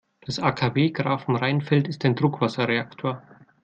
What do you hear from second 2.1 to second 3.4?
Druckwasserreaktor.